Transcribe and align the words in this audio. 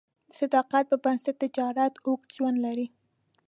د 0.29 0.31
صداقت 0.39 0.83
پر 0.89 0.97
بنسټ 1.03 1.35
تجارت 1.43 1.93
اوږد 2.05 2.29
ژوند 2.35 2.57
لري. 2.65 2.87